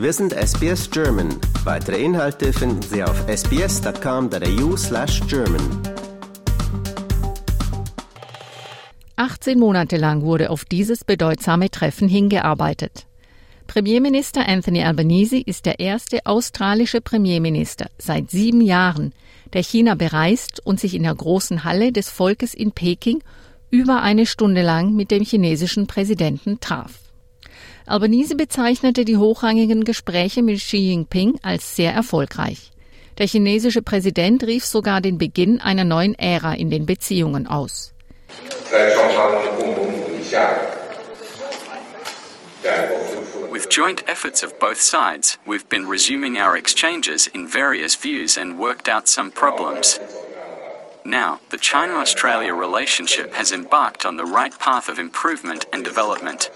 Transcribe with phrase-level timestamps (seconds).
[0.00, 1.28] Wir sind SBS German.
[1.62, 5.60] Weitere Inhalte finden Sie auf sbs.com.au/german.
[9.16, 13.04] 18 Monate lang wurde auf dieses bedeutsame Treffen hingearbeitet.
[13.66, 19.12] Premierminister Anthony Albanese ist der erste australische Premierminister seit sieben Jahren,
[19.52, 23.22] der China bereist und sich in der großen Halle des Volkes in Peking
[23.68, 27.09] über eine Stunde lang mit dem chinesischen Präsidenten traf.
[27.90, 32.70] Albanese bezeichnete die hochrangigen Gespräche mit Xi Jinping als sehr erfolgreich.
[33.18, 37.92] Der chinesische Präsident rief sogar den Beginn einer neuen Ära in den Beziehungen aus.
[43.50, 48.56] With joint efforts of both sides, we've been resuming our exchanges in various views and
[48.56, 49.98] worked out some problems.
[51.04, 56.50] Now, the China Australia relationship has embarked on the right path of improvement and development.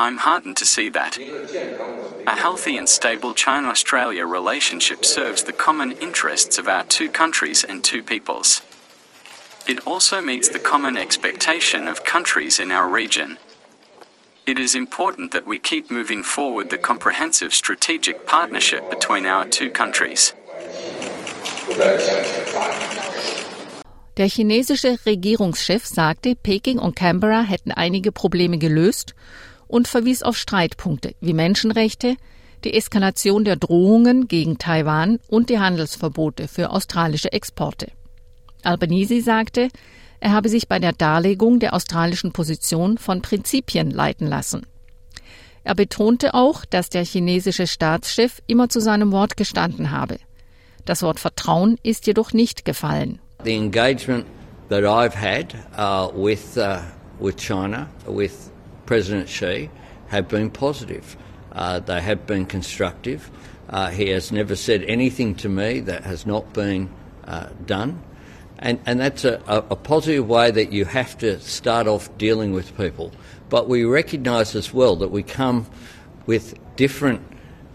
[0.00, 1.18] I'm heartened to see that.
[2.26, 7.64] A healthy and stable China Australia relationship serves the common interests of our two countries
[7.64, 8.62] and two peoples.
[9.68, 13.36] It also meets the common expectation of countries in our region.
[14.46, 19.68] It is important that we keep moving forward the comprehensive strategic partnership between our two
[19.70, 20.32] countries.
[24.16, 29.14] Der chinesische Regierungschef sagte, Peking und Canberra hätten einige Probleme gelöst
[29.70, 32.16] und verwies auf Streitpunkte wie Menschenrechte,
[32.64, 37.92] die Eskalation der Drohungen gegen Taiwan und die Handelsverbote für australische Exporte.
[38.62, 39.68] Albanese sagte,
[40.18, 44.66] er habe sich bei der Darlegung der australischen Position von Prinzipien leiten lassen.
[45.64, 50.18] Er betonte auch, dass der chinesische Staatschef immer zu seinem Wort gestanden habe.
[50.84, 53.20] Das Wort Vertrauen ist jedoch nicht gefallen.
[53.44, 54.26] The engagement
[54.68, 56.80] that I've had uh, with uh,
[57.18, 58.50] with China, with
[58.90, 59.70] President Xi,
[60.08, 61.16] have been positive.
[61.52, 63.30] Uh, they have been constructive.
[63.68, 66.90] Uh, he has never said anything to me that has not been
[67.24, 68.02] uh, done.
[68.58, 72.76] And, and that's a, a, positive way that you have to start off dealing with
[72.76, 73.12] people.
[73.48, 75.66] But we recognise as well that we come
[76.26, 77.22] with different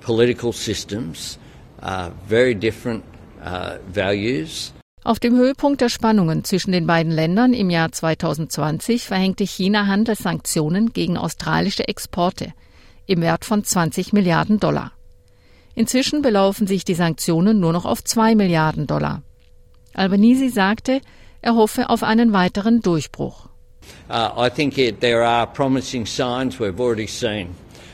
[0.01, 1.37] political systems,
[1.79, 3.05] uh, very different
[3.41, 4.73] uh, values.
[5.05, 10.93] Auf dem Höhepunkt der Spannungen zwischen den beiden Ländern im Jahr 2020 verhängte China Handelssanktionen
[10.93, 12.53] gegen australische Exporte
[13.05, 14.93] im Wert von 20 Milliarden Dollar.
[15.75, 19.21] Inzwischen belaufen sich die Sanktionen nur noch auf 2 Milliarden Dollar.
[19.93, 21.01] Albanese sagte,
[21.43, 23.49] er hoffe auf einen weiteren Durchbruch.
[24.09, 27.49] Uh, I think it, there are promising signs we've already seen.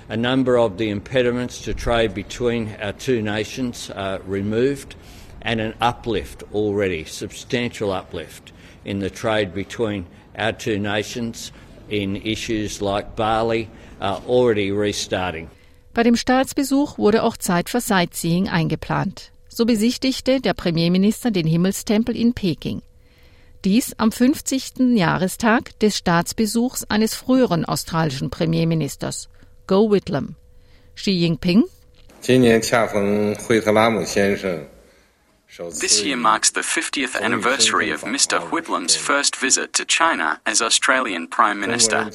[0.07, 4.95] A number of the impediments to trade between our two nations uh, removed,
[5.42, 8.53] and an uplift already, substantial uplift
[8.84, 10.06] in the trade between
[10.38, 11.53] our two nations
[11.88, 13.69] in issues like barley
[14.00, 15.48] uh, already restarting.
[15.94, 19.32] Bei dem Staatsbesuch wurde auch Zeit für Sightseeing eingeplant.
[19.48, 22.82] So besichtigte der Premierminister den Himmelstempel in Peking.
[23.64, 24.97] Dies am 50.
[24.97, 29.28] Jahrestag des Staatsbesuchs eines früheren australischen Premierministers,
[29.66, 30.37] Go Whitlam.
[30.94, 31.64] Xi Jinping
[32.20, 34.66] 今年恰逢惠特拉姆先生
[35.57, 38.39] This year marks the 50th anniversary of Mr.
[38.39, 42.09] Whitlam's first visit to China as Australian Prime Minister.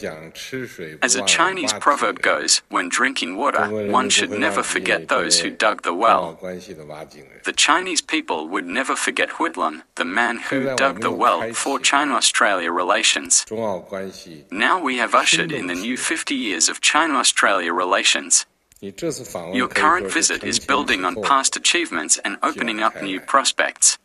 [1.02, 5.82] As a Chinese proverb goes, when drinking water, one should never forget those who dug
[5.82, 6.38] the well.
[6.41, 12.14] The Chinese people would never forget Whitlam, the man who dug the well for China
[12.14, 13.44] Australia relations.
[14.50, 18.47] Now we have ushered in the new 50 years of China Australia relations.
[19.52, 23.98] Your current visit is building on past achievements and opening up new prospects.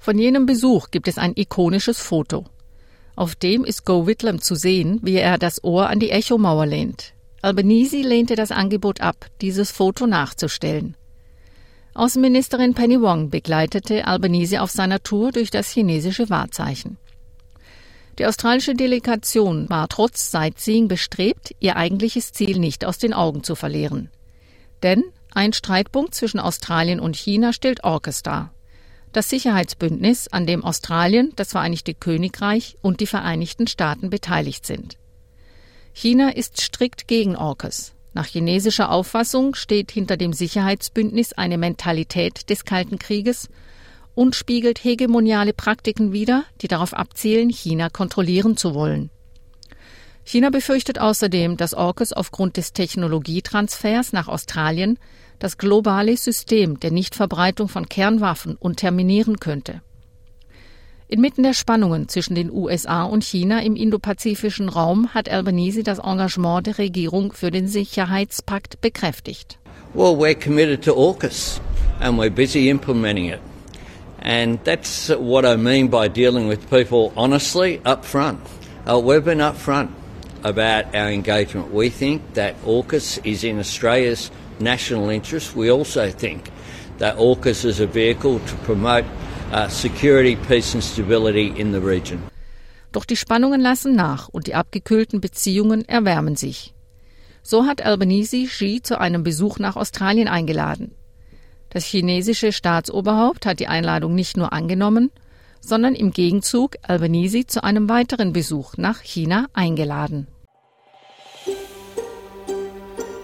[0.00, 2.46] Von jenem Besuch gibt es ein ikonisches Foto.
[3.14, 7.12] Auf dem ist Go Whitlam zu sehen, wie er das Ohr an die Echomauer lehnt.
[7.40, 10.96] Albanese lehnte das Angebot ab, dieses Foto nachzustellen.
[11.94, 16.96] Außenministerin Penny Wong begleitete Albanese auf seiner Tour durch das chinesische Wahrzeichen.
[18.18, 23.54] Die australische Delegation war trotz Sightseeing bestrebt, ihr eigentliches Ziel nicht aus den Augen zu
[23.54, 24.10] verlieren.
[24.82, 28.52] Denn ein Streitpunkt zwischen Australien und China stellt AUKUS dar.
[29.12, 34.98] Das Sicherheitsbündnis, an dem Australien, das Vereinigte Königreich und die Vereinigten Staaten beteiligt sind.
[35.92, 37.94] China ist strikt gegen AUKUS.
[38.14, 43.48] Nach chinesischer Auffassung steht hinter dem Sicherheitsbündnis eine Mentalität des Kalten Krieges
[44.18, 49.10] und spiegelt hegemoniale Praktiken wider, die darauf abzielen, China kontrollieren zu wollen.
[50.24, 54.98] China befürchtet außerdem, dass AUKUS aufgrund des Technologietransfers nach Australien
[55.38, 59.82] das globale System der Nichtverbreitung von Kernwaffen unterminieren könnte.
[61.06, 66.66] Inmitten der Spannungen zwischen den USA und China im indopazifischen Raum hat Albanese das Engagement
[66.66, 69.60] der Regierung für den Sicherheitspakt bekräftigt.
[69.94, 71.60] Well, we're committed to AUKUS
[72.00, 73.38] and we're busy implementing it.
[74.18, 78.40] And that's what I mean by dealing with people honestly up front.
[78.88, 79.90] Uh, we've been up front
[80.44, 81.72] about our engagement.
[81.72, 84.30] We think that AUKUS is in Australia's
[84.60, 85.54] national interest.
[85.54, 86.50] We also think
[86.98, 89.04] that AUKUS is a vehicle to promote
[89.52, 92.20] uh, security, peace and stability in the region.
[92.92, 96.74] Doch die Spannungen lassen nach und die abgekühlten Beziehungen erwärmen sich.
[97.42, 100.94] So hat Albanese Xi zu einem Besuch nach Australien eingeladen.
[101.70, 105.10] Das chinesische Staatsoberhaupt hat die Einladung nicht nur angenommen,
[105.60, 110.26] sondern im Gegenzug Albanese zu einem weiteren Besuch nach China eingeladen.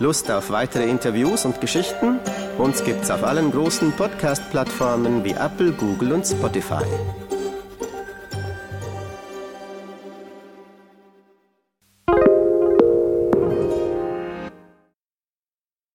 [0.00, 2.18] Lust auf weitere Interviews und Geschichten?
[2.58, 6.84] Uns gibt's auf allen großen Podcast-Plattformen wie Apple, Google und Spotify.